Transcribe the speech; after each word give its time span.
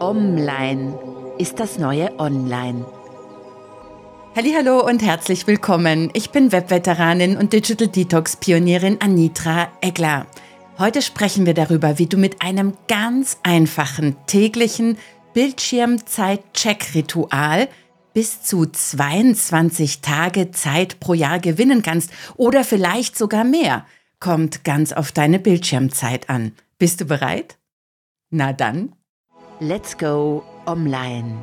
Online 0.00 0.98
ist 1.38 1.60
das 1.60 1.78
neue 1.78 2.18
Online. 2.18 2.84
Hallo 4.34 4.82
und 4.82 5.02
herzlich 5.02 5.46
willkommen. 5.46 6.08
Ich 6.14 6.30
bin 6.30 6.52
Webveteranin 6.52 7.36
und 7.36 7.52
Digital 7.52 7.88
Detox 7.88 8.36
Pionierin 8.36 8.98
Anitra 9.02 9.68
Egler. 9.82 10.26
Heute 10.78 11.02
sprechen 11.02 11.44
wir 11.44 11.52
darüber, 11.52 11.98
wie 11.98 12.06
du 12.06 12.16
mit 12.16 12.40
einem 12.40 12.72
ganz 12.88 13.36
einfachen 13.42 14.16
täglichen 14.26 14.96
Bildschirmzeit-Check-Ritual 15.34 17.68
bis 18.14 18.42
zu 18.42 18.64
22 18.64 20.00
Tage 20.00 20.50
Zeit 20.50 20.98
pro 21.00 21.12
Jahr 21.12 21.40
gewinnen 21.40 21.82
kannst 21.82 22.10
oder 22.36 22.64
vielleicht 22.64 23.18
sogar 23.18 23.44
mehr. 23.44 23.84
Kommt 24.18 24.64
ganz 24.64 24.94
auf 24.94 25.12
deine 25.12 25.38
Bildschirmzeit 25.38 26.30
an. 26.30 26.52
Bist 26.78 27.02
du 27.02 27.04
bereit? 27.04 27.58
Na 28.30 28.54
dann. 28.54 28.94
Let's 29.62 29.98
go 29.98 30.42
online. 30.64 31.36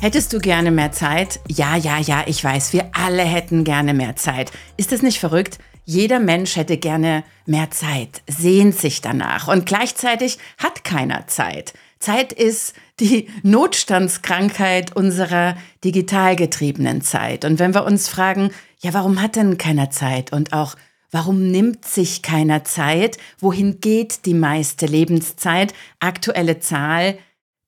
Hättest 0.00 0.32
du 0.32 0.38
gerne 0.38 0.70
mehr 0.70 0.92
Zeit? 0.92 1.40
Ja, 1.48 1.74
ja, 1.74 1.98
ja, 1.98 2.22
ich 2.26 2.44
weiß, 2.44 2.72
wir 2.72 2.92
alle 2.92 3.24
hätten 3.24 3.64
gerne 3.64 3.92
mehr 3.92 4.14
Zeit. 4.14 4.52
Ist 4.76 4.92
das 4.92 5.02
nicht 5.02 5.18
verrückt? 5.18 5.58
Jeder 5.84 6.20
Mensch 6.20 6.54
hätte 6.54 6.76
gerne 6.76 7.24
mehr 7.46 7.72
Zeit, 7.72 8.22
sehnt 8.28 8.76
sich 8.76 9.00
danach 9.00 9.48
und 9.48 9.66
gleichzeitig 9.66 10.38
hat 10.58 10.84
keiner 10.84 11.26
Zeit. 11.26 11.72
Zeit 11.98 12.32
ist 12.32 12.74
die 13.00 13.28
Notstandskrankheit 13.42 14.94
unserer 14.94 15.56
digital 15.82 16.36
getriebenen 16.36 17.02
Zeit. 17.02 17.44
Und 17.44 17.58
wenn 17.58 17.74
wir 17.74 17.84
uns 17.84 18.08
fragen, 18.08 18.52
ja, 18.78 18.94
warum 18.94 19.20
hat 19.20 19.34
denn 19.34 19.58
keiner 19.58 19.90
Zeit? 19.90 20.32
Und 20.32 20.52
auch, 20.52 20.76
warum 21.10 21.50
nimmt 21.50 21.84
sich 21.84 22.22
keiner 22.22 22.64
Zeit? 22.64 23.18
Wohin 23.38 23.80
geht 23.80 24.26
die 24.26 24.34
meiste 24.34 24.86
Lebenszeit? 24.86 25.74
Aktuelle 25.98 26.60
Zahl, 26.60 27.18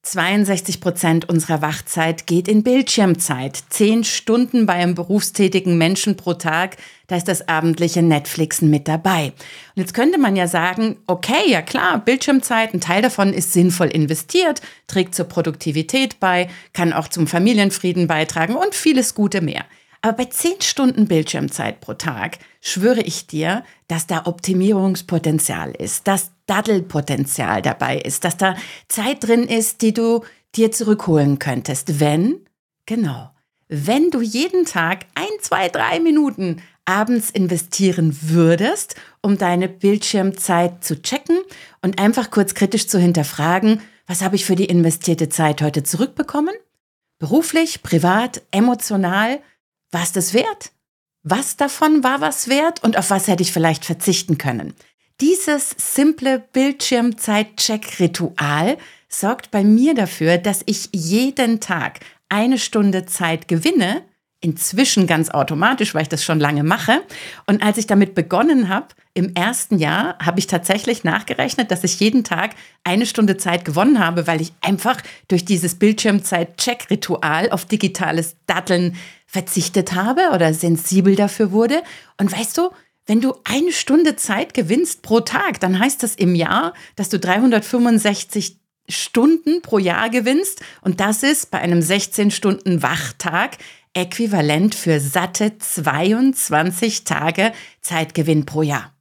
62 0.05 0.81
Prozent 0.81 1.29
unserer 1.29 1.63
Wachzeit 1.63 2.27
geht 2.27 2.49
in 2.49 2.65
Bildschirmzeit. 2.65 3.63
Zehn 3.71 4.03
Stunden 4.03 4.67
bei 4.67 4.73
einem 4.73 4.97
berufstätigen 4.97 5.79
Menschen 5.79 6.17
pro 6.17 6.35
Tag, 6.35 6.77
da 7.07 7.17
ist 7.17 7.29
das 7.29 7.47
abendliche 7.47 8.03
Netflixen 8.03 8.69
mit 8.69 8.89
dabei. 8.89 9.27
Und 9.27 9.83
jetzt 9.83 9.95
könnte 9.95 10.19
man 10.19 10.35
ja 10.35 10.49
sagen, 10.49 10.97
okay, 11.07 11.49
ja 11.49 11.63
klar, 11.63 12.01
Bildschirmzeit, 12.05 12.75
ein 12.75 12.81
Teil 12.81 13.01
davon 13.01 13.33
ist 13.33 13.53
sinnvoll 13.53 13.89
investiert, 13.89 14.61
trägt 14.89 15.15
zur 15.15 15.27
Produktivität 15.27 16.19
bei, 16.19 16.49
kann 16.73 16.93
auch 16.93 17.07
zum 17.07 17.29
Familienfrieden 17.29 18.09
beitragen 18.09 18.57
und 18.57 18.75
vieles 18.75 19.15
Gute 19.15 19.41
mehr. 19.41 19.65
Aber 20.03 20.17
bei 20.17 20.25
zehn 20.25 20.61
Stunden 20.61 21.07
Bildschirmzeit 21.07 21.81
pro 21.81 21.95
Tag 21.95 22.39
schwöre 22.61 23.03
ich 23.03 23.29
dir, 23.29 23.65
dass 23.87 24.09
da 24.09 24.27
Optimierungspotenzial 24.27 25.71
ist, 25.71 26.09
dass 26.09 26.33
Daddelpotenzial 26.47 27.63
dabei 27.63 27.99
ist, 27.99 28.25
dass 28.25 28.37
da 28.37 28.57
Zeit 28.89 29.23
drin 29.23 29.45
ist, 29.45 29.81
die 29.81 29.95
du 29.95 30.25
dir 30.57 30.73
zurückholen 30.73 31.39
könntest, 31.39 32.01
wenn, 32.01 32.41
genau, 32.85 33.31
wenn 33.69 34.11
du 34.11 34.21
jeden 34.21 34.67
Tag 34.67 35.07
ein, 35.15 35.31
zwei, 35.41 35.69
drei 35.69 36.01
Minuten 36.01 36.61
abends 36.85 37.31
investieren 37.31 38.19
würdest, 38.23 38.97
um 39.23 39.39
deine 39.39 39.69
Bildschirmzeit 39.69 40.83
zu 40.83 41.01
checken 41.01 41.39
und 41.81 42.01
einfach 42.01 42.31
kurz 42.31 42.55
kritisch 42.55 42.89
zu 42.89 42.99
hinterfragen, 42.99 43.81
was 44.07 44.23
habe 44.23 44.35
ich 44.35 44.45
für 44.45 44.57
die 44.57 44.67
investierte 44.67 45.29
Zeit 45.29 45.63
heute 45.63 45.85
zurückbekommen? 45.85 46.55
Beruflich, 47.19 47.83
privat, 47.83 48.43
emotional, 48.51 49.39
war 49.93 50.03
es 50.03 50.11
das 50.13 50.35
wert? 50.35 50.73
Was 51.23 51.57
davon 51.57 52.03
war 52.03 52.21
was 52.21 52.49
wert 52.49 52.83
und 52.83 52.99
auf 52.99 53.11
was 53.11 53.29
hätte 53.29 53.45
ich 53.45 53.53
vielleicht 53.53 53.85
verzichten 53.85 54.39
können? 54.39 54.75
Dieses 55.21 55.77
simple 55.79 56.41
Bildschirmzeit-Check-Ritual 56.53 58.77
sorgt 59.09 59.53
bei 59.53 59.63
mir 59.63 59.95
dafür, 59.95 60.39
dass 60.39 60.63
ich 60.67 60.89
jeden 60.93 61.61
Tag 61.61 62.01
eine 62.29 62.59
Stunde 62.59 63.07
Zeit 63.07 63.47
gewinne, 63.47 64.03
inzwischen 64.43 65.07
ganz 65.07 65.31
automatisch, 65.31 65.95
weil 65.95 66.03
ich 66.03 66.09
das 66.09 66.25
schon 66.25 66.41
lange 66.41 66.65
mache. 66.65 67.03
Und 67.47 67.63
als 67.63 67.79
ich 67.79 67.87
damit 67.87 68.17
begonnen 68.17 68.69
habe, 68.69 68.89
im 69.15 69.35
ersten 69.35 69.79
Jahr, 69.79 70.19
habe 70.19 70.41
ich 70.41 70.49
tatsächlich 70.49 71.05
nachgerechnet, 71.05 71.71
dass 71.71 71.85
ich 71.85 72.01
jeden 72.01 72.25
Tag 72.25 72.57
eine 72.83 73.07
Stunde 73.07 73.37
Zeit 73.37 73.65
gewonnen 73.65 74.01
habe, 74.01 74.27
weil 74.27 74.41
ich 74.41 74.53
einfach 74.61 75.01
durch 75.29 75.45
dieses 75.45 75.77
Bildschirmzeit-Check-Ritual 75.77 77.51
auf 77.51 77.67
digitales 77.67 78.35
Datteln 78.47 78.97
verzichtet 79.33 79.95
habe 79.95 80.29
oder 80.35 80.53
sensibel 80.53 81.17
dafür 81.17 81.53
wurde. 81.53 81.83
Und 82.19 82.31
weißt 82.31 82.59
du, 82.59 82.69
wenn 83.07 83.23
du 83.23 83.35
eine 83.45 83.73
Stunde 83.73 84.15
Zeit 84.15 84.53
gewinnst 84.53 85.01
pro 85.01 85.21
Tag, 85.21 85.59
dann 85.59 85.79
heißt 85.79 86.03
das 86.03 86.15
im 86.15 86.35
Jahr, 86.35 86.75
dass 86.97 87.09
du 87.09 87.19
365 87.19 88.61
Stunden 88.91 89.63
pro 89.63 89.79
Jahr 89.79 90.11
gewinnst. 90.11 90.61
Und 90.83 91.01
das 91.01 91.23
ist 91.23 91.51
bei 91.51 91.59
einem 91.59 91.81
16-Stunden-Wachtag 91.81 93.57
äquivalent 93.95 94.75
für 94.75 95.01
satte 95.01 95.57
22 95.57 97.05
Tage 97.05 97.53
Zeitgewinn 97.81 98.45
pro 98.45 98.61
Jahr. 98.61 98.93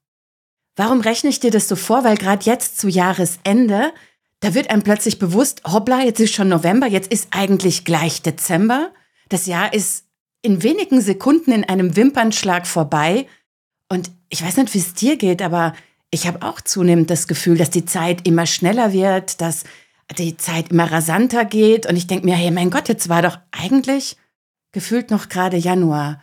Warum 0.77 1.01
rechne 1.01 1.29
ich 1.29 1.41
dir 1.41 1.51
das 1.51 1.67
so 1.67 1.75
vor? 1.75 2.05
Weil 2.05 2.15
gerade 2.15 2.45
jetzt 2.45 2.79
zu 2.79 2.87
Jahresende, 2.87 3.91
da 4.39 4.53
wird 4.53 4.69
einem 4.69 4.83
plötzlich 4.83 5.19
bewusst, 5.19 5.61
hoppla, 5.65 6.03
jetzt 6.03 6.21
ist 6.21 6.33
schon 6.33 6.47
November, 6.47 6.87
jetzt 6.87 7.11
ist 7.11 7.27
eigentlich 7.31 7.83
gleich 7.83 8.21
Dezember. 8.21 8.91
Das 9.27 9.45
Jahr 9.45 9.73
ist 9.73 10.05
in 10.41 10.63
wenigen 10.63 11.01
Sekunden 11.01 11.51
in 11.51 11.63
einem 11.63 11.95
Wimpernschlag 11.95 12.65
vorbei. 12.67 13.27
Und 13.89 14.11
ich 14.29 14.43
weiß 14.43 14.57
nicht, 14.57 14.73
wie 14.73 14.79
es 14.79 14.93
dir 14.93 15.17
geht, 15.17 15.41
aber 15.41 15.73
ich 16.09 16.27
habe 16.27 16.45
auch 16.45 16.61
zunehmend 16.61 17.09
das 17.09 17.27
Gefühl, 17.27 17.57
dass 17.57 17.69
die 17.69 17.85
Zeit 17.85 18.27
immer 18.27 18.45
schneller 18.45 18.91
wird, 18.91 19.39
dass 19.41 19.63
die 20.17 20.35
Zeit 20.37 20.69
immer 20.69 20.91
rasanter 20.91 21.45
geht. 21.45 21.85
Und 21.85 21.95
ich 21.95 22.07
denke 22.07 22.25
mir, 22.25 22.35
hey, 22.35 22.51
mein 22.51 22.69
Gott, 22.69 22.89
jetzt 22.89 23.07
war 23.07 23.21
doch 23.21 23.37
eigentlich 23.51 24.17
gefühlt 24.71 25.11
noch 25.11 25.29
gerade 25.29 25.57
Januar. 25.57 26.21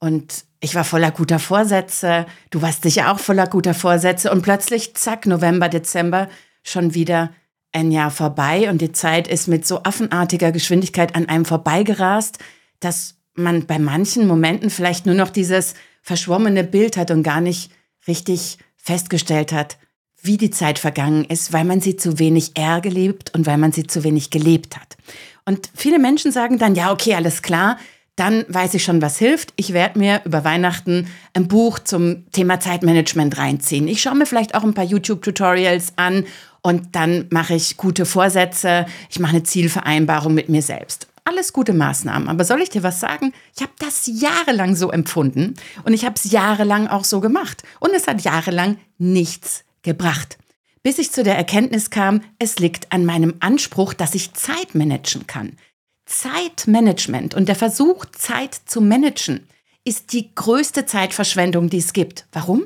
Und 0.00 0.44
ich 0.60 0.74
war 0.74 0.84
voller 0.84 1.10
guter 1.10 1.38
Vorsätze. 1.38 2.26
Du 2.50 2.62
warst 2.62 2.82
sicher 2.82 3.12
auch 3.12 3.18
voller 3.18 3.46
guter 3.46 3.74
Vorsätze. 3.74 4.30
Und 4.32 4.42
plötzlich, 4.42 4.94
zack, 4.96 5.26
November, 5.26 5.68
Dezember, 5.68 6.28
schon 6.64 6.94
wieder 6.94 7.30
ein 7.72 7.92
Jahr 7.92 8.10
vorbei. 8.10 8.70
Und 8.70 8.80
die 8.80 8.92
Zeit 8.92 9.28
ist 9.28 9.46
mit 9.46 9.66
so 9.66 9.82
affenartiger 9.82 10.52
Geschwindigkeit 10.52 11.14
an 11.14 11.28
einem 11.28 11.44
vorbeigerast, 11.44 12.38
dass 12.80 13.17
man 13.38 13.66
bei 13.66 13.78
manchen 13.78 14.26
Momenten 14.26 14.70
vielleicht 14.70 15.06
nur 15.06 15.14
noch 15.14 15.30
dieses 15.30 15.74
verschwommene 16.02 16.64
Bild 16.64 16.96
hat 16.96 17.10
und 17.10 17.22
gar 17.22 17.40
nicht 17.40 17.70
richtig 18.06 18.58
festgestellt 18.76 19.52
hat, 19.52 19.78
wie 20.20 20.36
die 20.36 20.50
Zeit 20.50 20.78
vergangen 20.78 21.24
ist, 21.24 21.52
weil 21.52 21.64
man 21.64 21.80
sie 21.80 21.96
zu 21.96 22.18
wenig 22.18 22.52
eher 22.54 22.80
gelebt 22.80 23.34
und 23.34 23.46
weil 23.46 23.58
man 23.58 23.72
sie 23.72 23.86
zu 23.86 24.04
wenig 24.04 24.30
gelebt 24.30 24.76
hat. 24.76 24.96
Und 25.44 25.70
viele 25.74 25.98
Menschen 25.98 26.32
sagen 26.32 26.58
dann, 26.58 26.74
ja, 26.74 26.92
okay, 26.92 27.14
alles 27.14 27.42
klar, 27.42 27.78
dann 28.16 28.44
weiß 28.48 28.74
ich 28.74 28.82
schon, 28.82 29.00
was 29.00 29.18
hilft. 29.18 29.52
Ich 29.56 29.72
werde 29.72 29.98
mir 29.98 30.22
über 30.24 30.44
Weihnachten 30.44 31.06
ein 31.34 31.46
Buch 31.46 31.78
zum 31.78 32.28
Thema 32.32 32.58
Zeitmanagement 32.58 33.38
reinziehen. 33.38 33.86
Ich 33.86 34.02
schaue 34.02 34.16
mir 34.16 34.26
vielleicht 34.26 34.54
auch 34.54 34.64
ein 34.64 34.74
paar 34.74 34.84
YouTube-Tutorials 34.84 35.92
an 35.96 36.24
und 36.60 36.96
dann 36.96 37.26
mache 37.30 37.54
ich 37.54 37.76
gute 37.76 38.06
Vorsätze. 38.06 38.86
Ich 39.08 39.20
mache 39.20 39.36
eine 39.36 39.44
Zielvereinbarung 39.44 40.34
mit 40.34 40.48
mir 40.48 40.62
selbst 40.62 41.07
alles 41.28 41.52
gute 41.52 41.74
Maßnahmen. 41.74 42.28
Aber 42.28 42.44
soll 42.44 42.62
ich 42.62 42.70
dir 42.70 42.82
was 42.82 43.00
sagen? 43.00 43.32
Ich 43.54 43.62
habe 43.62 43.72
das 43.78 44.06
jahrelang 44.06 44.74
so 44.74 44.90
empfunden 44.90 45.54
und 45.84 45.92
ich 45.92 46.04
habe 46.04 46.14
es 46.16 46.30
jahrelang 46.30 46.88
auch 46.88 47.04
so 47.04 47.20
gemacht. 47.20 47.62
Und 47.80 47.94
es 47.94 48.06
hat 48.06 48.22
jahrelang 48.22 48.78
nichts 48.96 49.64
gebracht. 49.82 50.38
Bis 50.82 50.98
ich 50.98 51.12
zu 51.12 51.22
der 51.22 51.36
Erkenntnis 51.36 51.90
kam, 51.90 52.22
es 52.38 52.58
liegt 52.58 52.92
an 52.92 53.04
meinem 53.04 53.34
Anspruch, 53.40 53.92
dass 53.92 54.14
ich 54.14 54.32
Zeit 54.34 54.74
managen 54.74 55.26
kann. 55.26 55.56
Zeitmanagement 56.06 57.34
und 57.34 57.48
der 57.48 57.56
Versuch, 57.56 58.06
Zeit 58.06 58.54
zu 58.54 58.80
managen, 58.80 59.46
ist 59.84 60.12
die 60.12 60.34
größte 60.34 60.86
Zeitverschwendung, 60.86 61.68
die 61.68 61.78
es 61.78 61.92
gibt. 61.92 62.26
Warum? 62.32 62.64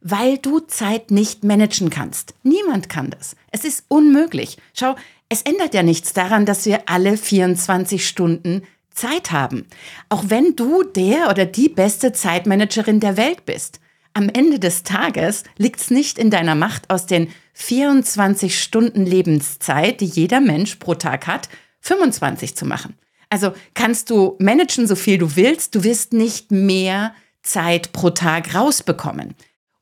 Weil 0.00 0.38
du 0.38 0.60
Zeit 0.60 1.10
nicht 1.10 1.44
managen 1.44 1.90
kannst. 1.90 2.34
Niemand 2.42 2.88
kann 2.88 3.10
das. 3.10 3.36
Es 3.50 3.64
ist 3.64 3.84
unmöglich. 3.88 4.56
Schau, 4.72 4.96
es 5.28 5.42
ändert 5.42 5.74
ja 5.74 5.82
nichts 5.82 6.12
daran, 6.12 6.46
dass 6.46 6.64
wir 6.66 6.82
alle 6.86 7.16
24 7.16 8.06
Stunden 8.06 8.62
Zeit 8.90 9.30
haben. 9.30 9.66
Auch 10.08 10.24
wenn 10.28 10.56
du 10.56 10.82
der 10.82 11.30
oder 11.30 11.44
die 11.44 11.68
beste 11.68 12.12
Zeitmanagerin 12.12 13.00
der 13.00 13.16
Welt 13.16 13.44
bist. 13.44 13.80
Am 14.14 14.28
Ende 14.28 14.58
des 14.58 14.82
Tages 14.82 15.44
liegt 15.56 15.80
es 15.80 15.90
nicht 15.90 16.18
in 16.18 16.30
deiner 16.30 16.54
Macht, 16.54 16.90
aus 16.90 17.06
den 17.06 17.28
24 17.52 18.60
Stunden 18.60 19.06
Lebenszeit, 19.06 20.00
die 20.00 20.06
jeder 20.06 20.40
Mensch 20.40 20.76
pro 20.76 20.94
Tag 20.94 21.26
hat, 21.26 21.48
25 21.80 22.56
zu 22.56 22.64
machen. 22.64 22.96
Also 23.30 23.52
kannst 23.74 24.10
du 24.10 24.36
managen, 24.40 24.86
so 24.86 24.96
viel 24.96 25.18
du 25.18 25.36
willst, 25.36 25.74
du 25.74 25.84
wirst 25.84 26.12
nicht 26.12 26.50
mehr 26.50 27.14
Zeit 27.42 27.92
pro 27.92 28.10
Tag 28.10 28.54
rausbekommen. 28.54 29.34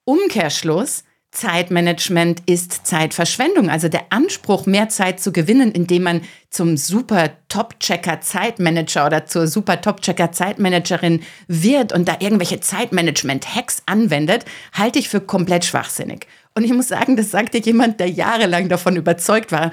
Umkehrschluss, 0.05 1.05
Zeitmanagement 1.37 2.43
ist 2.47 2.87
Zeitverschwendung. 2.87 3.69
Also 3.69 3.89
der 3.89 4.07
Anspruch, 4.09 4.65
mehr 4.65 4.89
Zeit 4.89 5.21
zu 5.21 5.33
gewinnen, 5.33 5.71
indem 5.71 6.05
man 6.05 6.23
zum 6.49 6.79
super 6.79 7.31
Top-Checker 7.49 8.23
Zeitmanager 8.23 9.05
oder 9.05 9.27
zur 9.27 9.47
super 9.47 9.83
Top-Checker 9.83 10.33
Zeitmanagerin 10.33 11.23
wird 11.47 11.93
und 11.93 12.09
da 12.09 12.17
irgendwelche 12.21 12.61
Zeitmanagement-Hacks 12.61 13.83
anwendet, 13.85 14.47
halte 14.73 14.99
ich 14.99 15.11
für 15.11 15.21
komplett 15.21 15.67
schwachsinnig. 15.67 16.27
Und 16.55 16.65
ich 16.65 16.73
muss 16.73 16.89
sagen, 16.89 17.17
das 17.17 17.31
sagte 17.31 17.59
jemand, 17.59 18.01
der 18.01 18.09
jahrelang 18.09 18.71
davon 18.71 18.97
überzeugt 18.97 19.53
war, 19.53 19.73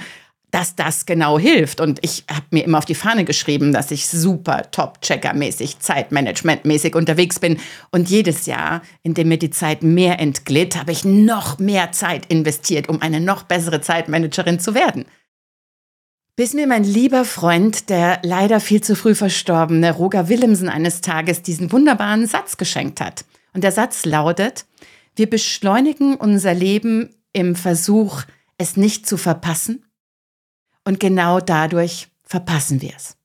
dass 0.54 0.76
das 0.76 1.08
genau 1.08 1.40
hilft. 1.40 1.82
Und 1.82 1.98
ich 2.04 2.26
habe 2.30 2.46
mir 2.52 2.64
immer 2.64 2.78
auf 2.78 2.86
die 2.86 2.94
Fahne 2.94 3.26
geschrieben, 3.26 3.74
dass 3.74 3.90
ich 3.90 4.08
super 4.08 4.70
Top-Checker-mäßig, 4.70 5.80
Zeitmanagement-mäßig 5.80 6.96
unterwegs 6.96 7.40
bin. 7.40 7.58
Und 7.90 8.12
jedes 8.12 8.46
Jahr, 8.46 8.84
in 9.02 9.16
dem 9.16 9.30
mir 9.30 9.40
die 9.40 9.50
Zeit 9.50 9.82
mehr 9.82 10.20
entglitt, 10.20 10.76
habe 10.76 10.92
ich 10.92 11.06
noch 11.06 11.58
mehr 11.58 11.92
Zeit 11.92 12.28
investiert, 12.28 12.88
um 12.88 13.02
eine 13.02 13.20
noch 13.20 13.44
bessere 13.44 13.82
Zeitmanagerin 13.82 14.60
zu 14.60 14.76
werden. 14.76 15.06
Bis 16.36 16.54
mir 16.54 16.68
mein 16.68 16.84
lieber 16.84 17.26
Freund, 17.26 17.90
der 17.90 18.20
leider 18.22 18.60
viel 18.60 18.82
zu 18.82 18.96
früh 18.96 19.16
verstorbene 19.16 19.92
Roger 19.92 20.30
Willemsen 20.30 20.70
eines 20.70 21.02
Tages 21.02 21.42
diesen 21.42 21.72
wunderbaren 21.72 22.28
Satz 22.28 22.58
geschenkt 22.58 23.02
hat. 23.02 23.26
Und 23.54 23.64
der 23.64 23.72
Satz 23.72 24.06
lautet, 24.06 24.66
wir 25.16 25.28
beschleunigen 25.28 26.14
unser 26.14 26.54
Leben 26.54 27.16
im 27.34 27.56
Versuch, 27.56 28.22
es 28.60 28.78
nicht 28.78 29.08
zu 29.08 29.18
verpassen 29.18 29.84
und 30.86 31.00
genau 31.00 31.40
dadurch 31.40 32.10
verpassen 32.24 32.82
wir 32.82 32.94
es. 32.96 33.16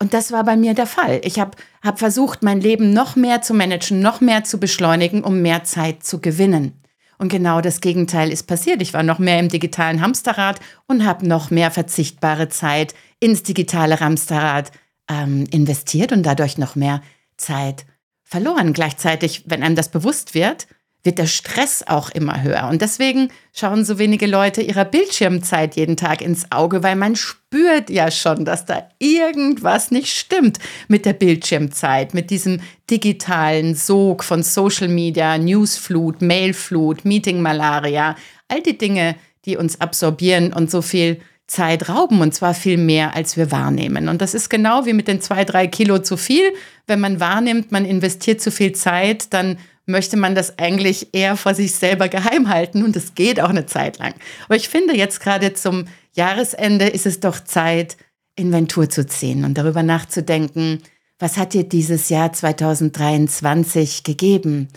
Und 0.00 0.14
das 0.14 0.30
war 0.30 0.44
bei 0.44 0.56
mir 0.56 0.74
der 0.74 0.86
Fall. 0.86 1.20
Ich 1.24 1.40
habe 1.40 1.52
hab 1.82 1.98
versucht, 1.98 2.42
mein 2.42 2.60
Leben 2.60 2.92
noch 2.92 3.16
mehr 3.16 3.42
zu 3.42 3.52
managen, 3.52 4.00
noch 4.00 4.20
mehr 4.20 4.44
zu 4.44 4.58
beschleunigen, 4.60 5.24
um 5.24 5.42
mehr 5.42 5.64
Zeit 5.64 6.04
zu 6.04 6.20
gewinnen. 6.20 6.80
Und 7.18 7.30
genau 7.30 7.60
das 7.60 7.80
Gegenteil 7.80 8.30
ist 8.30 8.44
passiert. 8.44 8.80
Ich 8.80 8.94
war 8.94 9.02
noch 9.02 9.18
mehr 9.18 9.40
im 9.40 9.48
digitalen 9.48 10.00
Hamsterrad 10.00 10.60
und 10.86 11.04
habe 11.04 11.26
noch 11.26 11.50
mehr 11.50 11.72
verzichtbare 11.72 12.48
Zeit 12.48 12.94
ins 13.18 13.42
digitale 13.42 13.98
Hamsterrad 13.98 14.70
ähm, 15.08 15.44
investiert 15.50 16.12
und 16.12 16.22
dadurch 16.22 16.58
noch 16.58 16.76
mehr 16.76 17.02
Zeit 17.36 17.86
verloren. 18.22 18.72
Gleichzeitig, 18.72 19.44
wenn 19.46 19.64
einem 19.64 19.74
das 19.74 19.88
bewusst 19.88 20.34
wird, 20.34 20.68
wird 21.08 21.16
der 21.16 21.26
Stress 21.26 21.82
auch 21.86 22.10
immer 22.10 22.42
höher. 22.42 22.68
Und 22.68 22.82
deswegen 22.82 23.30
schauen 23.54 23.86
so 23.86 23.98
wenige 23.98 24.26
Leute 24.26 24.60
ihrer 24.60 24.84
Bildschirmzeit 24.84 25.74
jeden 25.74 25.96
Tag 25.96 26.20
ins 26.20 26.52
Auge, 26.52 26.82
weil 26.82 26.96
man 26.96 27.16
spürt 27.16 27.88
ja 27.88 28.10
schon, 28.10 28.44
dass 28.44 28.66
da 28.66 28.86
irgendwas 28.98 29.90
nicht 29.90 30.14
stimmt 30.14 30.58
mit 30.86 31.06
der 31.06 31.14
Bildschirmzeit, 31.14 32.12
mit 32.12 32.28
diesem 32.28 32.60
digitalen 32.90 33.74
Sog 33.74 34.22
von 34.22 34.42
Social 34.42 34.88
Media, 34.88 35.38
Newsflut, 35.38 36.20
Mailflut, 36.20 37.06
Meetingmalaria, 37.06 38.14
all 38.48 38.60
die 38.62 38.76
Dinge, 38.76 39.16
die 39.46 39.56
uns 39.56 39.80
absorbieren 39.80 40.52
und 40.52 40.70
so 40.70 40.82
viel 40.82 41.22
Zeit 41.46 41.88
rauben 41.88 42.20
und 42.20 42.34
zwar 42.34 42.52
viel 42.52 42.76
mehr, 42.76 43.16
als 43.16 43.38
wir 43.38 43.50
wahrnehmen. 43.50 44.10
Und 44.10 44.20
das 44.20 44.34
ist 44.34 44.50
genau 44.50 44.84
wie 44.84 44.92
mit 44.92 45.08
den 45.08 45.22
zwei, 45.22 45.46
drei 45.46 45.68
Kilo 45.68 46.00
zu 46.00 46.18
viel. 46.18 46.52
Wenn 46.86 47.00
man 47.00 47.18
wahrnimmt, 47.18 47.72
man 47.72 47.86
investiert 47.86 48.42
zu 48.42 48.50
viel 48.50 48.72
Zeit, 48.72 49.32
dann 49.32 49.56
möchte 49.88 50.16
man 50.16 50.34
das 50.34 50.58
eigentlich 50.58 51.08
eher 51.12 51.36
vor 51.36 51.54
sich 51.54 51.74
selber 51.74 52.08
geheim 52.08 52.48
halten 52.48 52.84
und 52.84 52.94
es 52.94 53.14
geht 53.14 53.40
auch 53.40 53.48
eine 53.48 53.66
Zeit 53.66 53.98
lang. 53.98 54.14
Aber 54.44 54.56
ich 54.56 54.68
finde 54.68 54.96
jetzt 54.96 55.20
gerade 55.20 55.54
zum 55.54 55.86
Jahresende 56.12 56.86
ist 56.86 57.06
es 57.06 57.20
doch 57.20 57.40
Zeit, 57.40 57.96
Inventur 58.36 58.88
zu 58.88 59.06
ziehen 59.06 59.44
und 59.44 59.58
darüber 59.58 59.82
nachzudenken, 59.82 60.82
was 61.18 61.36
hat 61.36 61.54
dir 61.54 61.64
dieses 61.64 62.10
Jahr 62.10 62.32
2023 62.32 64.04
gegeben? 64.04 64.68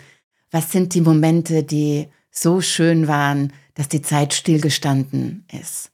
Was 0.50 0.72
sind 0.72 0.94
die 0.94 1.00
Momente, 1.00 1.62
die 1.62 2.08
so 2.30 2.60
schön 2.60 3.06
waren, 3.06 3.52
dass 3.74 3.88
die 3.88 4.02
Zeit 4.02 4.34
stillgestanden 4.34 5.46
ist? 5.52 5.92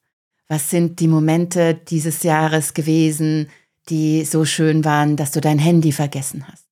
Was 0.49 0.70
sind 0.70 1.00
die 1.00 1.09
Momente 1.09 1.75
dieses 1.75 2.23
Jahres 2.23 2.73
gewesen, 2.73 3.50
die 3.91 4.25
so 4.25 4.47
schön 4.47 4.85
waren, 4.85 5.17
dass 5.17 5.32
du 5.32 5.41
dein 5.41 5.59
Handy 5.59 5.93
vergessen 5.93 6.47
hast? 6.50 6.68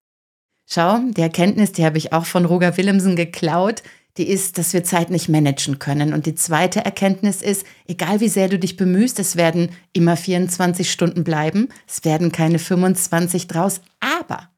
Schau, 0.66 0.98
die 1.10 1.20
Erkenntnis, 1.20 1.72
die 1.72 1.84
habe 1.84 1.96
ich 1.96 2.12
auch 2.12 2.26
von 2.26 2.44
Roger 2.44 2.76
Willemsen 2.76 3.14
geklaut, 3.14 3.82
die 4.16 4.28
ist, 4.28 4.58
dass 4.58 4.72
wir 4.72 4.82
Zeit 4.82 5.10
nicht 5.10 5.28
managen 5.28 5.78
können. 5.78 6.12
Und 6.12 6.26
die 6.26 6.34
zweite 6.34 6.84
Erkenntnis 6.84 7.42
ist, 7.42 7.64
egal 7.86 8.20
wie 8.20 8.28
sehr 8.28 8.48
du 8.48 8.58
dich 8.58 8.76
bemühst, 8.76 9.18
es 9.18 9.36
werden 9.36 9.70
immer 9.92 10.16
24 10.16 10.90
Stunden 10.90 11.22
bleiben, 11.22 11.68
es 11.86 12.04
werden 12.04 12.32
keine 12.32 12.58
25 12.58 13.46
draus, 13.46 13.80
aber 14.00 14.50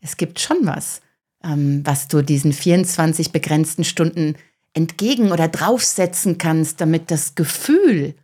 es 0.00 0.16
gibt 0.16 0.40
schon 0.40 0.58
was, 0.62 1.00
ähm, 1.44 1.82
was 1.84 2.08
du 2.08 2.22
diesen 2.22 2.52
24 2.52 3.32
begrenzten 3.32 3.84
Stunden 3.84 4.36
entgegen 4.72 5.32
oder 5.32 5.48
draufsetzen 5.48 6.38
kannst, 6.38 6.80
damit 6.80 7.10
das 7.10 7.34
Gefühl 7.34 8.14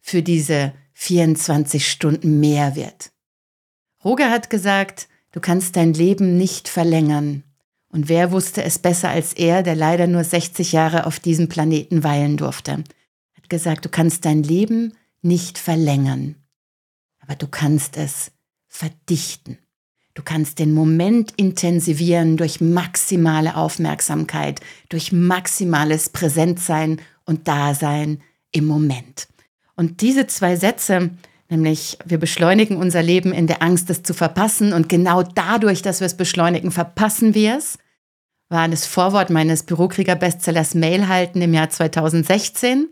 für 0.00 0.22
diese 0.22 0.72
24 0.94 1.86
Stunden 1.86 2.40
mehr 2.40 2.76
wird. 2.76 3.10
Roger 4.04 4.30
hat 4.30 4.50
gesagt, 4.50 5.08
Du 5.36 5.42
kannst 5.42 5.76
dein 5.76 5.92
Leben 5.92 6.38
nicht 6.38 6.66
verlängern. 6.66 7.42
Und 7.90 8.08
wer 8.08 8.32
wusste 8.32 8.62
es 8.62 8.78
besser 8.78 9.10
als 9.10 9.34
er, 9.34 9.62
der 9.62 9.74
leider 9.74 10.06
nur 10.06 10.24
60 10.24 10.72
Jahre 10.72 11.04
auf 11.04 11.20
diesem 11.20 11.50
Planeten 11.50 12.02
weilen 12.02 12.38
durfte? 12.38 12.82
Hat 13.34 13.50
gesagt, 13.50 13.84
du 13.84 13.90
kannst 13.90 14.24
dein 14.24 14.42
Leben 14.42 14.94
nicht 15.20 15.58
verlängern, 15.58 16.36
aber 17.20 17.34
du 17.34 17.48
kannst 17.48 17.98
es 17.98 18.30
verdichten. 18.66 19.58
Du 20.14 20.22
kannst 20.22 20.58
den 20.58 20.72
Moment 20.72 21.34
intensivieren 21.36 22.38
durch 22.38 22.62
maximale 22.62 23.56
Aufmerksamkeit, 23.56 24.62
durch 24.88 25.12
maximales 25.12 26.08
Präsentsein 26.08 27.02
und 27.26 27.46
Dasein 27.46 28.22
im 28.52 28.64
Moment. 28.64 29.28
Und 29.74 30.00
diese 30.00 30.26
zwei 30.28 30.56
Sätze 30.56 31.10
Nämlich, 31.48 31.98
wir 32.04 32.18
beschleunigen 32.18 32.76
unser 32.76 33.02
Leben 33.02 33.32
in 33.32 33.46
der 33.46 33.62
Angst, 33.62 33.88
es 33.90 34.02
zu 34.02 34.14
verpassen. 34.14 34.72
Und 34.72 34.88
genau 34.88 35.22
dadurch, 35.22 35.82
dass 35.82 36.00
wir 36.00 36.06
es 36.06 36.16
beschleunigen, 36.16 36.70
verpassen 36.70 37.34
wir 37.34 37.56
es. 37.56 37.78
War 38.48 38.68
das 38.68 38.86
Vorwort 38.86 39.30
meines 39.30 39.62
Bürokrieger-Bestsellers 39.64 40.74
Mail 40.74 41.08
halten 41.08 41.40
im 41.40 41.54
Jahr 41.54 41.70
2016. 41.70 42.88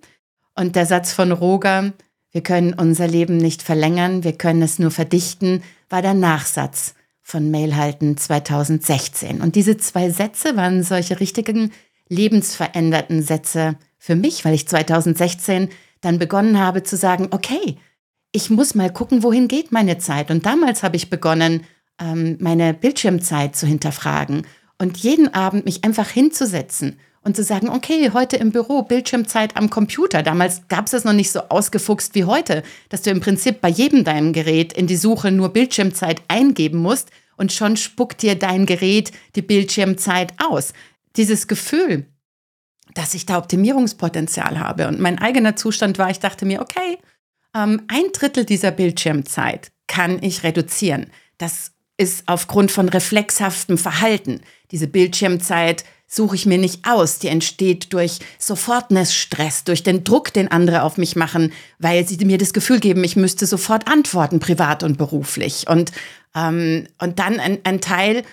Und 0.57 0.77
der 0.77 0.87
Satz 0.87 1.13
von 1.13 1.33
Roger, 1.33 1.93
wir 2.31 2.43
können 2.43 2.75
unser 2.75 3.07
Leben 3.07 3.37
nicht 3.37 3.63
verlängern, 3.63 4.25
wir 4.25 4.33
können 4.33 4.63
es 4.63 4.79
nur 4.79 4.91
verdichten, 4.91 5.63
war 5.89 6.03
der 6.03 6.15
Nachsatz 6.15 6.95
von 7.23 7.51
Mail 7.51 7.77
halten 7.77 8.17
2016. 8.17 9.41
Und 9.41 9.57
diese 9.57 9.77
zwei 9.79 10.11
Sätze 10.11 10.57
waren 10.57 10.83
solche 10.83 11.21
richtigen 11.21 11.73
lebensveränderten 12.09 13.23
Sätze 13.23 13.77
für 13.99 14.15
mich, 14.15 14.45
weil 14.45 14.55
ich 14.55 14.69
2016 14.69 15.71
dann 16.01 16.19
begonnen 16.19 16.59
habe 16.59 16.83
zu 16.83 16.97
sagen, 16.97 17.29
okay, 17.31 17.79
ich 18.35 18.51
muss 18.51 18.75
mal 18.75 18.93
gucken, 18.93 19.23
wohin 19.23 19.47
geht 19.47 19.71
meine 19.71 19.99
Zeit. 19.99 20.31
Und 20.31 20.45
damals 20.45 20.83
habe 20.83 20.97
ich 20.97 21.09
begonnen, 21.09 21.65
ähm, 22.01 22.37
meine 22.41 22.75
Bildschirmzeit 22.75 23.55
zu 23.55 23.65
hinterfragen 23.65 24.45
und 24.77 24.99
jeden 24.99 25.33
Abend 25.33 25.65
mich 25.65 25.85
einfach 25.85 26.09
hinzusetzen 26.09 26.99
und 27.23 27.37
zu 27.37 27.45
sagen, 27.45 27.69
okay, 27.69 28.11
heute 28.13 28.37
im 28.37 28.51
Büro 28.51 28.83
Bildschirmzeit 28.83 29.57
am 29.57 29.71
Computer. 29.71 30.25
Damals 30.25 30.67
gab 30.67 30.87
es 30.87 30.91
das 30.91 31.05
noch 31.05 31.13
nicht 31.13 31.31
so 31.31 31.43
ausgefuchst 31.49 32.17
wie 32.17 32.25
heute, 32.25 32.65
dass 32.89 33.03
du 33.03 33.11
im 33.11 33.21
Prinzip 33.21 33.61
bei 33.61 33.69
jedem 33.69 34.03
deinem 34.03 34.33
Gerät 34.33 34.73
in 34.73 34.89
die 34.89 34.97
Suche 34.97 35.31
nur 35.31 35.51
Bildschirmzeit 35.51 36.21
eingeben 36.27 36.81
musst 36.81 37.11
und 37.37 37.53
schon 37.53 37.77
spuckt 37.77 38.21
dir 38.23 38.35
dein 38.35 38.67
Gerät 38.67 39.13
die 39.37 39.43
Bildschirmzeit 39.43 40.35
aus. 40.45 40.73
Dieses 41.15 41.47
Gefühl, 41.47 42.07
dass 42.95 43.15
ich 43.15 43.27
da 43.27 43.39
Optimierungspotenzial 43.39 44.59
habe 44.59 44.89
und 44.89 44.99
mein 44.99 45.21
eigener 45.21 45.55
Zustand 45.55 45.99
war, 45.99 46.11
ich 46.11 46.19
dachte 46.19 46.47
mir, 46.47 46.61
okay, 46.61 46.99
ähm, 47.55 47.83
ein 47.89 48.05
Drittel 48.13 48.45
dieser 48.45 48.71
Bildschirmzeit 48.71 49.71
kann 49.87 50.23
ich 50.23 50.43
reduzieren. 50.43 51.07
Das 51.39 51.73
ist 51.97 52.25
aufgrund 52.27 52.71
von 52.73 52.89
reflexhaftem 52.89 53.79
Verhalten. 53.79 54.41
Diese 54.71 54.89
Bildschirmzeit 54.89 55.85
suche 56.07 56.37
ich 56.37 56.47
mir 56.47 56.59
nicht 56.59 56.87
aus. 56.87 57.19
Die 57.19 57.29
entsteht 57.29 57.93
durch 57.93 58.19
Sofortness-Stress, 58.39 59.65
durch 59.65 59.83
den 59.83 60.05
Druck, 60.05 60.33
den 60.33 60.51
andere 60.51 60.83
auf 60.83 60.97
mich 60.97 61.17
machen, 61.17 61.53
weil 61.79 62.07
sie 62.07 62.23
mir 62.25 62.39
das 62.39 62.53
Gefühl 62.53 62.81
geben, 62.81 63.05
ich 63.05 63.17
müsste 63.17 63.47
sofort 63.47 63.89
antworten, 63.89 64.41
privat 64.41 64.83
und 64.83 64.99
beruflich. 64.99 65.67
Und, 65.69 65.93
ähm, 66.35 66.87
und 66.99 67.19
dann 67.19 67.41
ein, 67.41 67.59
ein 67.65 67.81
Teil 67.81 68.25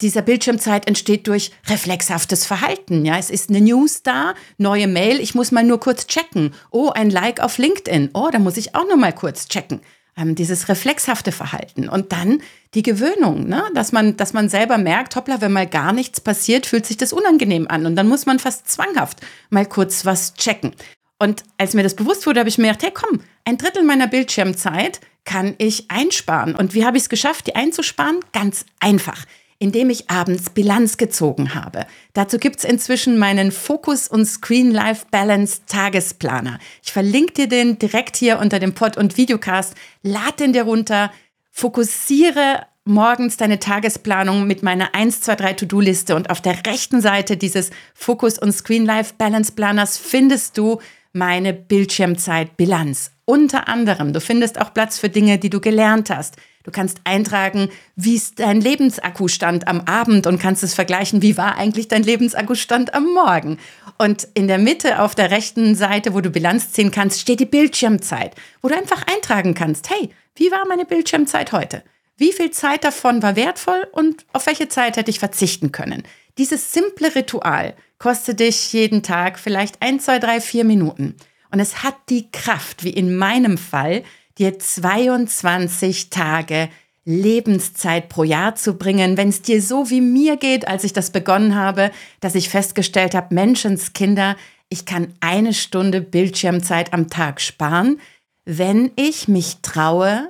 dieser 0.00 0.22
Bildschirmzeit 0.22 0.86
entsteht 0.86 1.26
durch 1.26 1.50
reflexhaftes 1.66 2.46
Verhalten. 2.46 3.04
Ja, 3.04 3.18
es 3.18 3.30
ist 3.30 3.50
eine 3.50 3.60
News 3.60 4.02
da, 4.02 4.34
neue 4.56 4.86
Mail, 4.86 5.20
ich 5.20 5.34
muss 5.34 5.50
mal 5.50 5.64
nur 5.64 5.80
kurz 5.80 6.06
checken. 6.06 6.54
Oh, 6.70 6.90
ein 6.90 7.10
Like 7.10 7.40
auf 7.40 7.58
LinkedIn. 7.58 8.10
Oh, 8.14 8.28
da 8.30 8.38
muss 8.38 8.56
ich 8.56 8.74
auch 8.74 8.86
noch 8.86 8.96
mal 8.96 9.12
kurz 9.12 9.48
checken. 9.48 9.80
Ähm, 10.16 10.34
dieses 10.34 10.68
reflexhafte 10.68 11.32
Verhalten 11.32 11.88
und 11.88 12.12
dann 12.12 12.42
die 12.74 12.82
Gewöhnung, 12.82 13.48
ne? 13.48 13.62
dass 13.74 13.92
man, 13.92 14.16
dass 14.16 14.32
man 14.32 14.48
selber 14.48 14.76
merkt, 14.76 15.16
hoppla, 15.16 15.40
wenn 15.40 15.52
mal 15.52 15.66
gar 15.66 15.92
nichts 15.92 16.20
passiert, 16.20 16.66
fühlt 16.66 16.86
sich 16.86 16.96
das 16.96 17.12
unangenehm 17.12 17.66
an 17.68 17.86
und 17.86 17.96
dann 17.96 18.08
muss 18.08 18.26
man 18.26 18.38
fast 18.38 18.68
zwanghaft 18.68 19.20
mal 19.50 19.64
kurz 19.64 20.04
was 20.04 20.34
checken. 20.34 20.72
Und 21.20 21.44
als 21.56 21.74
mir 21.74 21.82
das 21.82 21.94
bewusst 21.94 22.26
wurde, 22.26 22.40
habe 22.40 22.48
ich 22.48 22.58
mir 22.58 22.68
gedacht, 22.68 22.82
hey, 22.82 22.92
komm, 22.92 23.20
ein 23.44 23.58
Drittel 23.58 23.82
meiner 23.84 24.06
Bildschirmzeit 24.06 25.00
kann 25.24 25.54
ich 25.58 25.90
einsparen. 25.90 26.54
Und 26.54 26.74
wie 26.74 26.84
habe 26.84 26.96
ich 26.96 27.04
es 27.04 27.08
geschafft, 27.08 27.46
die 27.46 27.56
einzusparen? 27.56 28.20
Ganz 28.32 28.64
einfach 28.80 29.24
indem 29.58 29.90
ich 29.90 30.08
abends 30.08 30.50
Bilanz 30.50 30.96
gezogen 30.96 31.54
habe. 31.54 31.86
Dazu 32.12 32.38
gibt's 32.38 32.64
inzwischen 32.64 33.18
meinen 33.18 33.50
Focus 33.50 34.06
und 34.08 34.24
Screen 34.24 34.70
Life 34.70 35.06
Balance 35.10 35.62
Tagesplaner. 35.66 36.58
Ich 36.82 36.92
verlinke 36.92 37.32
dir 37.32 37.48
den 37.48 37.78
direkt 37.78 38.16
hier 38.16 38.38
unter 38.38 38.60
dem 38.60 38.74
Pod 38.74 38.96
und 38.96 39.16
Videocast. 39.16 39.74
Lad 40.02 40.40
den 40.40 40.52
dir 40.52 40.62
runter, 40.62 41.10
fokussiere 41.50 42.66
morgens 42.84 43.36
deine 43.36 43.58
Tagesplanung 43.58 44.46
mit 44.46 44.62
meiner 44.62 44.94
1, 44.94 45.20
2, 45.20 45.36
3 45.36 45.52
To-Do-Liste 45.54 46.14
und 46.16 46.30
auf 46.30 46.40
der 46.40 46.66
rechten 46.66 47.00
Seite 47.00 47.36
dieses 47.36 47.70
Focus 47.94 48.38
und 48.38 48.52
Screen 48.52 48.86
Life 48.86 49.14
Balance 49.18 49.52
Planers 49.52 49.98
findest 49.98 50.56
du 50.56 50.80
meine 51.12 51.52
Bildschirmzeit-Bilanz. 51.52 53.10
Unter 53.24 53.68
anderem, 53.68 54.12
du 54.12 54.20
findest 54.20 54.58
auch 54.60 54.72
Platz 54.72 54.98
für 54.98 55.10
Dinge, 55.10 55.38
die 55.38 55.50
du 55.50 55.60
gelernt 55.60 56.08
hast. 56.10 56.36
Du 56.64 56.70
kannst 56.70 57.00
eintragen, 57.04 57.70
wie 57.96 58.16
ist 58.16 58.40
dein 58.40 58.60
Lebensakkustand 58.60 59.68
am 59.68 59.80
Abend 59.82 60.26
und 60.26 60.38
kannst 60.38 60.62
es 60.62 60.74
vergleichen, 60.74 61.22
wie 61.22 61.36
war 61.36 61.56
eigentlich 61.56 61.88
dein 61.88 62.02
Lebensakkustand 62.02 62.94
am 62.94 63.12
Morgen. 63.14 63.58
Und 63.96 64.28
in 64.34 64.48
der 64.48 64.58
Mitte 64.58 65.00
auf 65.00 65.14
der 65.14 65.30
rechten 65.30 65.74
Seite, 65.74 66.14
wo 66.14 66.20
du 66.20 66.30
Bilanz 66.30 66.72
ziehen 66.72 66.90
kannst, 66.90 67.20
steht 67.20 67.40
die 67.40 67.46
Bildschirmzeit, 67.46 68.34
wo 68.62 68.68
du 68.68 68.76
einfach 68.76 69.04
eintragen 69.06 69.54
kannst, 69.54 69.90
hey, 69.90 70.10
wie 70.36 70.50
war 70.50 70.66
meine 70.68 70.84
Bildschirmzeit 70.84 71.52
heute? 71.52 71.82
Wie 72.16 72.32
viel 72.32 72.50
Zeit 72.50 72.84
davon 72.84 73.22
war 73.22 73.36
wertvoll 73.36 73.86
und 73.92 74.26
auf 74.32 74.46
welche 74.46 74.68
Zeit 74.68 74.96
hätte 74.96 75.10
ich 75.10 75.20
verzichten 75.20 75.72
können? 75.72 76.02
Dieses 76.36 76.72
simple 76.72 77.14
Ritual 77.14 77.74
kostet 77.98 78.40
dich 78.40 78.72
jeden 78.72 79.02
Tag 79.02 79.38
vielleicht 79.38 79.82
ein, 79.82 80.00
zwei, 80.00 80.18
drei, 80.18 80.40
vier 80.40 80.64
Minuten. 80.64 81.16
Und 81.50 81.60
es 81.60 81.82
hat 81.82 81.96
die 82.08 82.30
Kraft, 82.30 82.84
wie 82.84 82.90
in 82.90 83.16
meinem 83.16 83.58
Fall, 83.58 84.02
dir 84.38 84.58
22 84.58 86.10
Tage 86.10 86.68
Lebenszeit 87.04 88.08
pro 88.08 88.22
Jahr 88.22 88.54
zu 88.54 88.74
bringen, 88.74 89.16
wenn 89.16 89.30
es 89.30 89.40
dir 89.40 89.62
so 89.62 89.88
wie 89.88 90.02
mir 90.02 90.36
geht, 90.36 90.68
als 90.68 90.84
ich 90.84 90.92
das 90.92 91.10
begonnen 91.10 91.54
habe, 91.54 91.90
dass 92.20 92.34
ich 92.34 92.50
festgestellt 92.50 93.14
habe, 93.14 93.34
Menschenskinder, 93.34 94.36
ich 94.68 94.84
kann 94.84 95.14
eine 95.20 95.54
Stunde 95.54 96.02
Bildschirmzeit 96.02 96.92
am 96.92 97.08
Tag 97.08 97.40
sparen, 97.40 97.98
wenn 98.44 98.90
ich 98.96 99.28
mich 99.28 99.58
traue, 99.62 100.28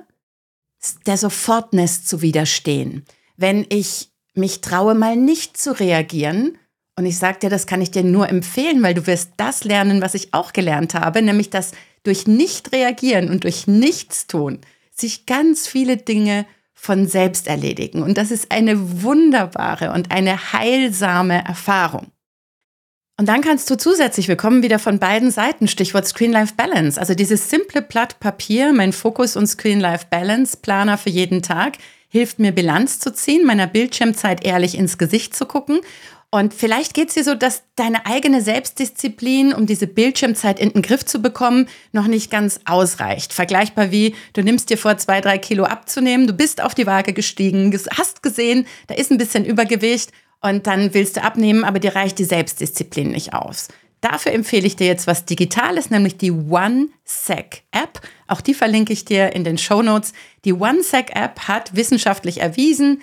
der 1.05 1.17
Sofortness 1.17 2.05
zu 2.05 2.21
widerstehen. 2.21 3.05
Wenn 3.35 3.65
ich 3.69 4.09
mich 4.33 4.61
traue, 4.61 4.95
mal 4.95 5.15
nicht 5.15 5.57
zu 5.57 5.77
reagieren. 5.77 6.57
Und 6.95 7.05
ich 7.05 7.17
sage 7.17 7.39
dir, 7.39 7.49
das 7.49 7.67
kann 7.67 7.81
ich 7.81 7.91
dir 7.91 8.03
nur 8.03 8.29
empfehlen, 8.29 8.81
weil 8.81 8.93
du 8.93 9.05
wirst 9.07 9.31
das 9.37 9.63
lernen, 9.63 10.01
was 10.01 10.15
ich 10.15 10.33
auch 10.33 10.53
gelernt 10.53 10.93
habe, 10.93 11.21
nämlich 11.21 11.49
dass 11.49 11.71
durch 12.03 12.27
nicht 12.27 12.71
reagieren 12.71 13.29
und 13.29 13.43
durch 13.43 13.67
nichts 13.67 14.27
tun 14.27 14.61
sich 14.99 15.25
ganz 15.25 15.67
viele 15.67 15.97
Dinge 15.97 16.45
von 16.73 17.07
selbst 17.07 17.47
erledigen. 17.47 18.03
Und 18.03 18.17
das 18.17 18.31
ist 18.31 18.51
eine 18.51 19.03
wunderbare 19.03 19.91
und 19.91 20.11
eine 20.11 20.53
heilsame 20.53 21.43
Erfahrung. 21.45 22.07
Und 23.17 23.27
dann 23.27 23.41
kannst 23.41 23.69
du 23.69 23.75
zusätzlich, 23.75 24.29
wir 24.29 24.37
kommen 24.37 24.63
wieder 24.63 24.79
von 24.79 24.97
beiden 24.97 25.29
Seiten, 25.29 25.67
Stichwort 25.67 26.07
Screen 26.07 26.31
Life 26.31 26.53
Balance, 26.55 26.97
also 26.97 27.13
dieses 27.13 27.49
simple 27.49 27.81
Blatt 27.81 28.21
Papier, 28.21 28.71
mein 28.71 28.93
Fokus 28.93 29.35
und 29.35 29.45
Screen 29.47 29.81
Life 29.81 30.05
Balance 30.09 30.55
Planer 30.61 30.97
für 30.97 31.09
jeden 31.09 31.41
Tag, 31.41 31.77
hilft 32.07 32.39
mir 32.39 32.53
Bilanz 32.53 32.99
zu 32.99 33.13
ziehen, 33.13 33.45
meiner 33.45 33.67
Bildschirmzeit 33.67 34.45
ehrlich 34.45 34.77
ins 34.77 34.97
Gesicht 34.97 35.35
zu 35.35 35.45
gucken. 35.45 35.81
Und 36.31 36.53
vielleicht 36.53 36.93
geht 36.93 37.07
es 37.07 37.15
dir 37.15 37.23
so, 37.23 37.33
dass 37.33 37.63
deine 37.75 38.05
eigene 38.05 38.41
Selbstdisziplin, 38.41 39.51
um 39.51 39.65
diese 39.65 39.87
Bildschirmzeit 39.87 40.59
in 40.59 40.71
den 40.71 40.83
Griff 40.83 41.03
zu 41.03 41.23
bekommen, 41.23 41.67
noch 41.91 42.05
nicht 42.05 42.29
ganz 42.29 42.59
ausreicht. 42.65 43.33
Vergleichbar 43.33 43.89
wie, 43.91 44.15
du 44.33 44.43
nimmst 44.43 44.69
dir 44.69 44.77
vor, 44.77 44.97
zwei, 44.97 45.21
drei 45.21 45.39
Kilo 45.39 45.63
abzunehmen, 45.63 46.27
du 46.27 46.33
bist 46.33 46.61
auf 46.61 46.75
die 46.75 46.85
Waage 46.85 47.13
gestiegen, 47.13 47.75
hast 47.97 48.21
gesehen, 48.21 48.67
da 48.85 48.93
ist 48.93 49.09
ein 49.11 49.17
bisschen 49.17 49.43
Übergewicht 49.43 50.11
und 50.41 50.67
dann 50.67 50.93
willst 50.93 51.17
du 51.17 51.23
abnehmen, 51.23 51.63
aber 51.63 51.79
dir 51.79 51.95
reicht 51.95 52.19
die 52.19 52.25
Selbstdisziplin 52.25 53.09
nicht 53.09 53.33
aus. 53.33 53.69
Dafür 54.01 54.31
empfehle 54.31 54.67
ich 54.67 54.75
dir 54.75 54.87
jetzt 54.87 55.07
was 55.07 55.25
Digitales, 55.25 55.89
nämlich 55.89 56.15
die 56.15 56.31
OneSec-App. 56.31 58.01
Auch 58.27 58.39
die 58.39 58.53
verlinke 58.53 58.93
ich 58.93 59.03
dir 59.03 59.33
in 59.33 59.43
den 59.43 59.57
Show 59.57 59.81
Notes. 59.81 60.13
Die 60.45 60.53
OneSec-App 60.53 61.47
hat 61.47 61.75
wissenschaftlich 61.75 62.39
erwiesen, 62.39 63.01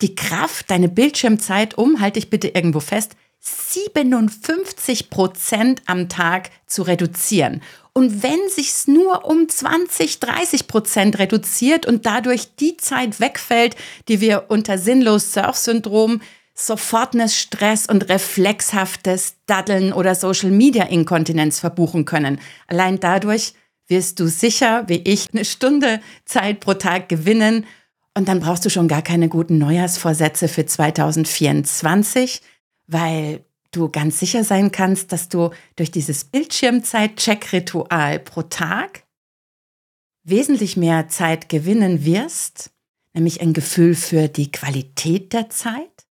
die 0.00 0.14
Kraft, 0.14 0.70
deine 0.70 0.88
Bildschirmzeit 0.88 1.76
um, 1.76 2.00
halte 2.00 2.18
ich 2.18 2.30
bitte 2.30 2.48
irgendwo 2.48 2.80
fest, 2.80 3.16
57 3.40 5.10
Prozent 5.10 5.82
am 5.86 6.08
Tag 6.08 6.50
zu 6.66 6.82
reduzieren. 6.82 7.62
Und 7.92 8.22
wenn 8.22 8.38
sich's 8.48 8.86
nur 8.86 9.24
um 9.26 9.48
20, 9.48 10.20
30 10.20 10.68
Prozent 10.68 11.18
reduziert 11.18 11.86
und 11.86 12.06
dadurch 12.06 12.54
die 12.56 12.76
Zeit 12.76 13.20
wegfällt, 13.20 13.76
die 14.08 14.20
wir 14.20 14.46
unter 14.48 14.78
sinnlos 14.78 15.32
Surf-Syndrom 15.32 16.20
sofortnes 16.54 17.36
Stress 17.36 17.86
und 17.86 18.08
reflexhaftes 18.08 19.36
Daddeln 19.46 19.92
oder 19.92 20.14
Social 20.14 20.50
Media 20.50 20.84
Inkontinenz 20.84 21.60
verbuchen 21.60 22.04
können. 22.04 22.40
Allein 22.66 22.98
dadurch 22.98 23.54
wirst 23.86 24.20
du 24.20 24.26
sicher, 24.26 24.84
wie 24.88 25.02
ich, 25.04 25.28
eine 25.32 25.44
Stunde 25.44 26.00
Zeit 26.24 26.60
pro 26.60 26.74
Tag 26.74 27.08
gewinnen 27.08 27.64
und 28.18 28.26
dann 28.26 28.40
brauchst 28.40 28.64
du 28.64 28.70
schon 28.70 28.88
gar 28.88 29.02
keine 29.02 29.28
guten 29.28 29.58
Neujahrsvorsätze 29.58 30.48
für 30.48 30.66
2024, 30.66 32.42
weil 32.88 33.44
du 33.70 33.88
ganz 33.90 34.18
sicher 34.18 34.42
sein 34.42 34.72
kannst, 34.72 35.12
dass 35.12 35.28
du 35.28 35.50
durch 35.76 35.92
dieses 35.92 36.24
Bildschirmzeit-Check-Ritual 36.24 38.18
pro 38.18 38.42
Tag 38.42 39.04
wesentlich 40.24 40.76
mehr 40.76 41.06
Zeit 41.06 41.48
gewinnen 41.48 42.04
wirst, 42.04 42.72
nämlich 43.14 43.40
ein 43.40 43.52
Gefühl 43.52 43.94
für 43.94 44.26
die 44.26 44.50
Qualität 44.50 45.32
der 45.32 45.48
Zeit. 45.48 46.08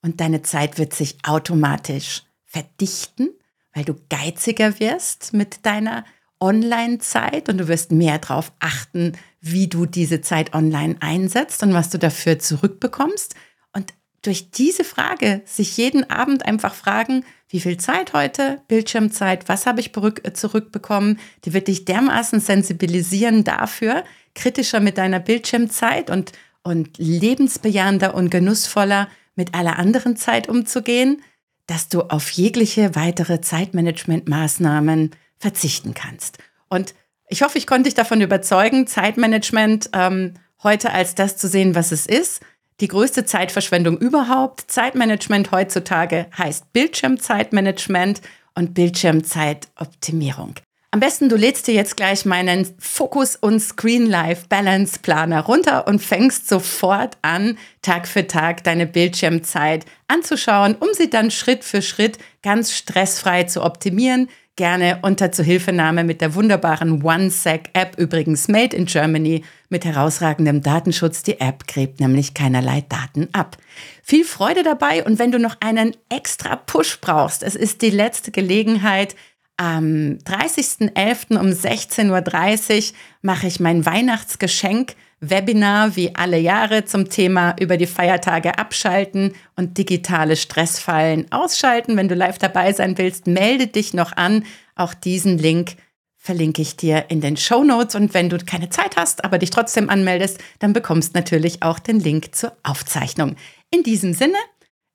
Und 0.00 0.20
deine 0.20 0.42
Zeit 0.42 0.78
wird 0.78 0.94
sich 0.94 1.18
automatisch 1.24 2.22
verdichten, 2.44 3.30
weil 3.74 3.84
du 3.84 3.96
geiziger 4.08 4.78
wirst 4.78 5.32
mit 5.32 5.66
deiner 5.66 6.04
Online-Zeit 6.38 7.48
und 7.48 7.58
du 7.58 7.66
wirst 7.66 7.90
mehr 7.90 8.20
darauf 8.20 8.52
achten, 8.60 9.16
wie 9.40 9.68
du 9.68 9.86
diese 9.86 10.20
Zeit 10.20 10.54
online 10.54 10.96
einsetzt 11.00 11.62
und 11.62 11.72
was 11.72 11.90
du 11.90 11.98
dafür 11.98 12.38
zurückbekommst. 12.38 13.34
Und 13.72 13.94
durch 14.22 14.50
diese 14.50 14.84
Frage 14.84 15.42
sich 15.44 15.76
jeden 15.76 16.08
Abend 16.10 16.44
einfach 16.44 16.74
fragen, 16.74 17.24
wie 17.48 17.60
viel 17.60 17.78
Zeit 17.78 18.12
heute, 18.12 18.60
Bildschirmzeit, 18.68 19.48
was 19.48 19.66
habe 19.66 19.80
ich 19.80 19.92
zurückbekommen, 19.92 21.18
die 21.44 21.54
wird 21.54 21.68
dich 21.68 21.84
dermaßen 21.84 22.40
sensibilisieren 22.40 23.44
dafür, 23.44 24.04
kritischer 24.34 24.80
mit 24.80 24.98
deiner 24.98 25.20
Bildschirmzeit 25.20 26.10
und, 26.10 26.32
und 26.62 26.98
lebensbejahender 26.98 28.14
und 28.14 28.30
genussvoller 28.30 29.08
mit 29.34 29.54
aller 29.54 29.78
anderen 29.78 30.16
Zeit 30.16 30.48
umzugehen, 30.48 31.22
dass 31.66 31.88
du 31.88 32.02
auf 32.02 32.30
jegliche 32.30 32.96
weitere 32.96 33.40
Zeitmanagementmaßnahmen 33.40 35.12
verzichten 35.38 35.94
kannst. 35.94 36.38
Und 36.68 36.94
ich 37.28 37.42
hoffe, 37.42 37.58
ich 37.58 37.66
konnte 37.66 37.84
dich 37.84 37.94
davon 37.94 38.20
überzeugen, 38.20 38.86
Zeitmanagement 38.86 39.90
ähm, 39.92 40.34
heute 40.62 40.92
als 40.92 41.14
das 41.14 41.36
zu 41.36 41.48
sehen, 41.48 41.74
was 41.74 41.92
es 41.92 42.06
ist. 42.06 42.40
Die 42.80 42.88
größte 42.88 43.24
Zeitverschwendung 43.24 43.98
überhaupt. 43.98 44.70
Zeitmanagement 44.70 45.50
heutzutage 45.50 46.26
heißt 46.36 46.72
Bildschirmzeitmanagement 46.72 48.20
und 48.54 48.74
Bildschirmzeitoptimierung. 48.74 50.54
Am 50.90 51.00
besten, 51.00 51.28
du 51.28 51.36
lädst 51.36 51.66
dir 51.66 51.74
jetzt 51.74 51.98
gleich 51.98 52.24
meinen 52.24 52.66
Fokus 52.78 53.36
und 53.36 53.60
Screen 53.60 54.06
Life 54.06 54.46
Balance 54.48 55.00
Planer 55.00 55.42
runter 55.42 55.86
und 55.86 56.00
fängst 56.00 56.48
sofort 56.48 57.18
an, 57.20 57.58
Tag 57.82 58.08
für 58.08 58.26
Tag 58.26 58.64
deine 58.64 58.86
Bildschirmzeit 58.86 59.84
anzuschauen, 60.06 60.76
um 60.80 60.88
sie 60.94 61.10
dann 61.10 61.30
Schritt 61.30 61.62
für 61.62 61.82
Schritt 61.82 62.16
ganz 62.42 62.72
stressfrei 62.72 63.44
zu 63.44 63.62
optimieren. 63.62 64.28
Gerne 64.58 64.98
unter 65.02 65.30
Zuhilfenahme 65.30 66.02
mit 66.02 66.20
der 66.20 66.34
wunderbaren 66.34 67.00
OneSec 67.04 67.70
App, 67.74 67.96
übrigens 67.96 68.48
made 68.48 68.74
in 68.74 68.86
Germany, 68.86 69.44
mit 69.68 69.84
herausragendem 69.84 70.64
Datenschutz. 70.64 71.22
Die 71.22 71.40
App 71.40 71.68
gräbt 71.68 72.00
nämlich 72.00 72.34
keinerlei 72.34 72.84
Daten 72.88 73.28
ab. 73.30 73.56
Viel 74.02 74.24
Freude 74.24 74.64
dabei 74.64 75.04
und 75.04 75.20
wenn 75.20 75.30
du 75.30 75.38
noch 75.38 75.58
einen 75.60 75.96
extra 76.08 76.56
Push 76.56 76.98
brauchst, 77.00 77.44
es 77.44 77.54
ist 77.54 77.82
die 77.82 77.90
letzte 77.90 78.32
Gelegenheit, 78.32 79.14
am 79.56 80.18
30.11. 80.24 81.38
um 81.38 81.46
16.30 81.46 82.90
Uhr 82.90 82.96
mache 83.22 83.46
ich 83.46 83.60
mein 83.60 83.86
Weihnachtsgeschenk 83.86 84.96
Webinar 85.20 85.96
wie 85.96 86.14
alle 86.14 86.38
Jahre 86.38 86.84
zum 86.84 87.08
Thema 87.08 87.56
über 87.58 87.76
die 87.76 87.86
Feiertage 87.86 88.58
abschalten 88.58 89.34
und 89.56 89.78
digitale 89.78 90.36
Stressfallen 90.36 91.30
ausschalten. 91.32 91.96
Wenn 91.96 92.08
du 92.08 92.14
live 92.14 92.38
dabei 92.38 92.72
sein 92.72 92.98
willst, 92.98 93.26
melde 93.26 93.66
dich 93.66 93.94
noch 93.94 94.16
an. 94.16 94.44
Auch 94.76 94.94
diesen 94.94 95.38
Link 95.38 95.76
verlinke 96.16 96.62
ich 96.62 96.76
dir 96.76 97.06
in 97.08 97.20
den 97.20 97.36
Show 97.36 97.64
Notes. 97.64 97.94
Und 97.94 98.14
wenn 98.14 98.28
du 98.28 98.38
keine 98.38 98.70
Zeit 98.70 98.96
hast, 98.96 99.24
aber 99.24 99.38
dich 99.38 99.50
trotzdem 99.50 99.90
anmeldest, 99.90 100.38
dann 100.60 100.72
bekommst 100.72 101.14
natürlich 101.14 101.62
auch 101.62 101.78
den 101.78 101.98
Link 101.98 102.34
zur 102.34 102.52
Aufzeichnung. 102.62 103.36
In 103.70 103.82
diesem 103.82 104.12
Sinne, 104.12 104.38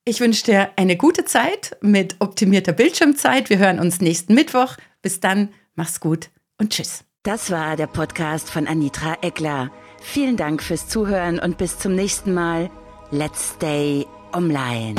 ich 0.05 0.19
wünsche 0.19 0.45
dir 0.45 0.69
eine 0.75 0.95
gute 0.95 1.25
Zeit 1.25 1.77
mit 1.81 2.17
optimierter 2.19 2.73
Bildschirmzeit. 2.73 3.49
Wir 3.49 3.57
hören 3.57 3.79
uns 3.79 3.99
nächsten 3.99 4.35
Mittwoch. 4.35 4.77
Bis 5.01 5.19
dann, 5.19 5.49
mach's 5.75 5.99
gut 5.99 6.29
und 6.57 6.71
tschüss. 6.71 7.03
Das 7.23 7.51
war 7.51 7.77
der 7.77 7.87
Podcast 7.87 8.49
von 8.49 8.67
Anitra 8.67 9.17
Eckler. 9.21 9.71
Vielen 10.05 10.37
Dank 10.37 10.61
fürs 10.61 10.87
Zuhören 10.89 11.39
und 11.39 11.57
bis 11.57 11.79
zum 11.79 11.95
nächsten 11.95 12.33
Mal. 12.33 12.69
Let's 13.09 13.53
stay 13.55 14.05
online. 14.33 14.95